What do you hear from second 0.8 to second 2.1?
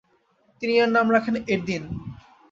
এর নাম রাখেন এদির্ন।